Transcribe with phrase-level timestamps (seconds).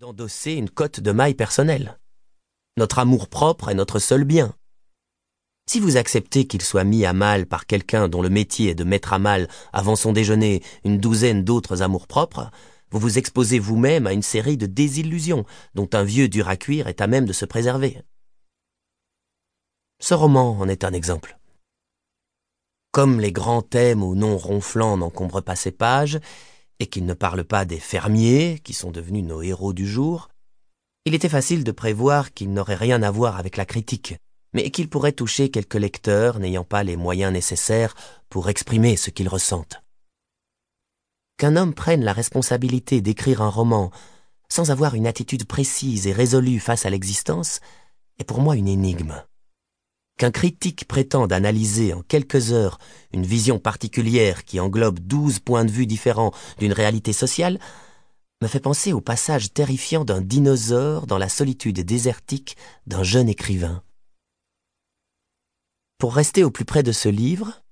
[0.00, 1.98] d'endosser une cote de maille personnelle.
[2.76, 4.54] Notre amour-propre est notre seul bien.
[5.68, 8.84] Si vous acceptez qu'il soit mis à mal par quelqu'un dont le métier est de
[8.84, 12.52] mettre à mal avant son déjeuner une douzaine d'autres amours-propres,
[12.92, 16.86] vous vous exposez vous-même à une série de désillusions dont un vieux dur à cuire
[16.86, 18.00] est à même de se préserver.
[19.98, 21.40] Ce roman en est un exemple.
[22.92, 26.20] Comme les grands thèmes aux noms ronflants n'encombrent pas ses pages,
[26.80, 30.28] et qu'il ne parle pas des fermiers, qui sont devenus nos héros du jour,
[31.04, 34.16] il était facile de prévoir qu'il n'aurait rien à voir avec la critique,
[34.52, 37.94] mais qu'il pourrait toucher quelques lecteurs n'ayant pas les moyens nécessaires
[38.28, 39.82] pour exprimer ce qu'ils ressentent.
[41.36, 43.90] Qu'un homme prenne la responsabilité d'écrire un roman
[44.48, 47.60] sans avoir une attitude précise et résolue face à l'existence
[48.18, 49.22] est pour moi une énigme
[50.18, 52.78] qu'un critique prétende analyser en quelques heures
[53.12, 57.58] une vision particulière qui englobe douze points de vue différents d'une réalité sociale
[58.42, 63.82] me fait penser au passage terrifiant d'un dinosaure dans la solitude désertique d'un jeune écrivain.
[65.98, 67.62] Pour rester au plus près de ce livre,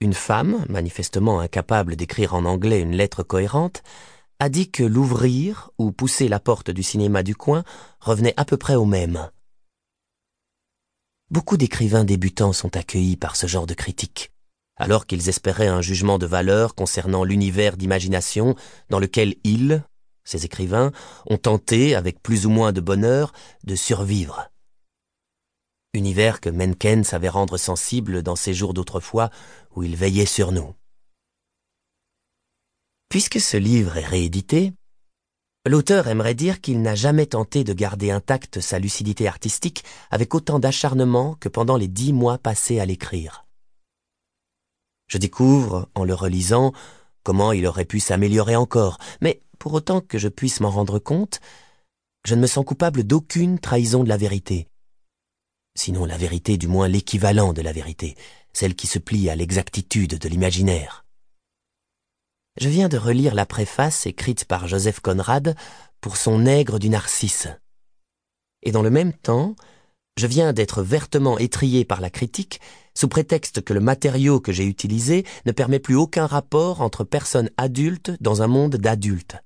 [0.00, 3.82] une femme, manifestement incapable d'écrire en anglais une lettre cohérente,
[4.38, 7.64] a dit que l'ouvrir ou pousser la porte du cinéma du coin
[8.00, 9.30] revenait à peu près au même.
[11.28, 14.30] Beaucoup d'écrivains débutants sont accueillis par ce genre de critique,
[14.76, 18.54] alors qu'ils espéraient un jugement de valeur concernant l'univers d'imagination
[18.90, 19.82] dans lequel ils,
[20.22, 20.92] ces écrivains,
[21.26, 23.32] ont tenté, avec plus ou moins de bonheur,
[23.64, 24.52] de survivre.
[25.94, 29.30] Univers que Mencken savait rendre sensible dans ses jours d'autrefois
[29.74, 30.76] où il veillait sur nous.
[33.08, 34.74] Puisque ce livre est réédité,
[35.66, 40.60] L'auteur aimerait dire qu'il n'a jamais tenté de garder intacte sa lucidité artistique avec autant
[40.60, 43.46] d'acharnement que pendant les dix mois passés à l'écrire.
[45.08, 46.72] Je découvre, en le relisant,
[47.24, 51.40] comment il aurait pu s'améliorer encore, mais pour autant que je puisse m'en rendre compte,
[52.24, 54.68] je ne me sens coupable d'aucune trahison de la vérité.
[55.74, 58.14] Sinon la vérité du moins l'équivalent de la vérité,
[58.52, 61.05] celle qui se plie à l'exactitude de l'imaginaire.
[62.58, 65.54] Je viens de relire la préface écrite par Joseph Conrad
[66.00, 67.48] pour son Nègre du Narcisse.
[68.62, 69.54] Et dans le même temps,
[70.16, 72.60] je viens d'être vertement étrié par la critique
[72.94, 77.50] sous prétexte que le matériau que j'ai utilisé ne permet plus aucun rapport entre personnes
[77.58, 79.36] adultes dans un monde d'adultes.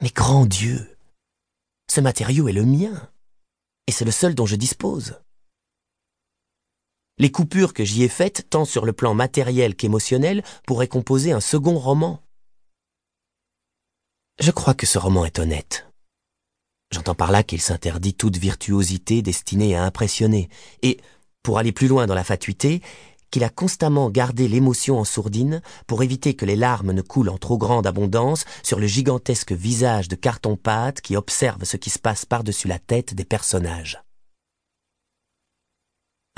[0.00, 0.96] Mais grand Dieu,
[1.90, 3.10] ce matériau est le mien,
[3.88, 5.20] et c'est le seul dont je dispose.
[7.18, 11.40] Les coupures que j'y ai faites, tant sur le plan matériel qu'émotionnel, pourraient composer un
[11.40, 12.20] second roman.
[14.40, 15.86] Je crois que ce roman est honnête.
[16.92, 20.48] J'entends par là qu'il s'interdit toute virtuosité destinée à impressionner,
[20.82, 21.00] et,
[21.42, 22.82] pour aller plus loin dans la fatuité,
[23.30, 27.36] qu'il a constamment gardé l'émotion en sourdine pour éviter que les larmes ne coulent en
[27.36, 32.24] trop grande abondance sur le gigantesque visage de carton-pâte qui observe ce qui se passe
[32.24, 34.02] par-dessus la tête des personnages.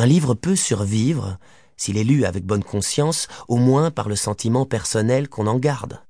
[0.01, 1.37] Un livre peut survivre,
[1.77, 6.03] s'il est lu avec bonne conscience, au moins par le sentiment personnel qu'on en garde.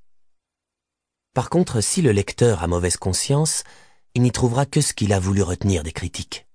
[1.35, 3.65] Par contre, si le lecteur a mauvaise conscience,
[4.15, 6.47] il n'y trouvera que ce qu'il a voulu retenir des critiques.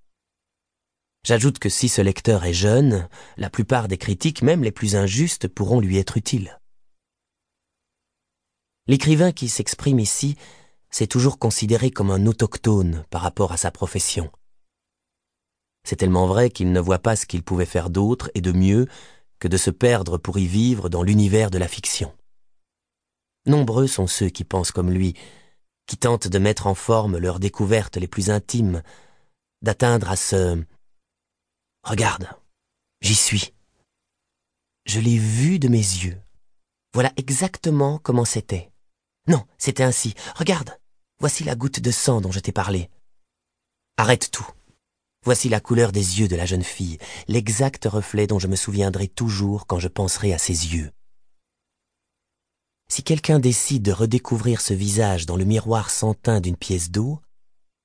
[1.25, 5.50] J'ajoute que si ce lecteur est jeune, la plupart des critiques, même les plus injustes,
[5.50, 6.62] pourront lui être utiles.
[8.88, 10.38] L'écrivain qui s'exprime ici
[10.90, 14.31] s'est toujours considéré comme un autochtone par rapport à sa profession.
[15.85, 18.88] C'est tellement vrai qu'il ne voit pas ce qu'il pouvait faire d'autre et de mieux
[19.40, 22.12] que de se perdre pour y vivre dans l'univers de la fiction.
[23.46, 25.13] Nombreux sont ceux qui pensent comme lui,
[25.85, 28.81] qui tentent de mettre en forme leurs découvertes les plus intimes,
[29.62, 30.62] d'atteindre à ce
[31.84, 32.28] Regarde,
[33.01, 33.53] j'y suis.
[34.85, 36.19] Je l'ai vu de mes yeux.
[36.94, 38.72] Voilà exactement comment c'était.
[39.28, 40.16] Non, c'était ainsi.
[40.35, 40.79] Regarde,
[41.19, 42.90] voici la goutte de sang dont je t'ai parlé.
[43.97, 44.47] Arrête tout.
[45.25, 49.08] Voici la couleur des yeux de la jeune fille, l'exact reflet dont je me souviendrai
[49.08, 50.91] toujours quand je penserai à ses yeux.
[52.90, 57.19] Si quelqu'un décide de redécouvrir ce visage dans le miroir sans teint d'une pièce d'eau,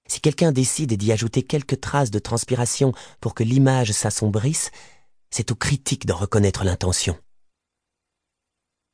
[0.07, 2.93] si quelqu'un décide d'y ajouter quelques traces de transpiration
[3.23, 4.71] pour que l'image s'assombrisse,
[5.31, 7.17] c'est au critique d'en reconnaître l'intention.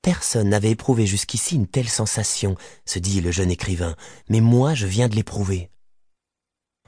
[0.02, 2.54] Personne n'avait éprouvé jusqu'ici une telle sensation,
[2.84, 3.96] se dit le jeune écrivain,
[4.28, 5.68] mais moi je viens de l'éprouver.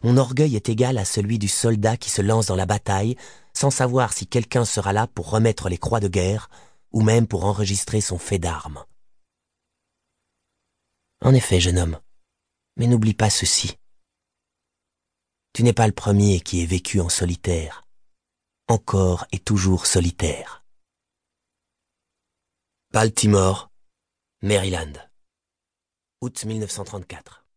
[0.02, 3.16] Mon orgueil est égal à celui du soldat qui se lance dans la bataille
[3.52, 6.48] sans savoir si quelqu'un sera là pour remettre les croix de guerre
[6.92, 8.84] ou même pour enregistrer son fait d'armes.
[11.20, 11.98] En effet, jeune homme,
[12.76, 13.76] mais n'oublie pas ceci.
[15.52, 17.88] Tu n'es pas le premier qui ait vécu en solitaire,
[18.68, 20.64] encore et toujours solitaire.
[22.92, 23.70] Baltimore,
[24.42, 24.92] Maryland,
[26.20, 27.47] août 1934.